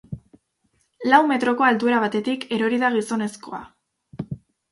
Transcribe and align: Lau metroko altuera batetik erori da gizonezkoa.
Lau 1.11 1.19
metroko 1.31 1.67
altuera 1.67 1.99
batetik 2.05 2.47
erori 2.57 2.81
da 2.85 2.91
gizonezkoa. 2.97 3.63